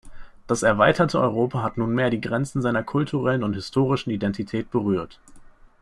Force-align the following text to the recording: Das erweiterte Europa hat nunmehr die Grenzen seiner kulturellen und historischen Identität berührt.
Das 0.47 0.63
erweiterte 0.63 1.19
Europa 1.19 1.61
hat 1.61 1.77
nunmehr 1.77 2.09
die 2.09 2.21
Grenzen 2.21 2.63
seiner 2.63 2.81
kulturellen 2.81 3.43
und 3.43 3.53
historischen 3.53 4.09
Identität 4.09 4.71
berührt. 4.71 5.19